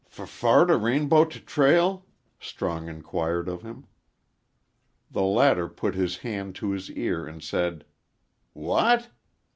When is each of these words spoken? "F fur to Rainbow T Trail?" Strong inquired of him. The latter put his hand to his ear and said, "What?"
"F 0.17 0.27
fur 0.27 0.65
to 0.65 0.77
Rainbow 0.77 1.25
T 1.25 1.39
Trail?" 1.41 2.07
Strong 2.39 2.87
inquired 2.89 3.47
of 3.47 3.61
him. 3.61 3.85
The 5.11 5.21
latter 5.21 5.69
put 5.69 5.93
his 5.93 6.17
hand 6.25 6.55
to 6.55 6.71
his 6.71 6.89
ear 6.89 7.27
and 7.27 7.43
said, 7.43 7.85
"What?" 8.53 9.11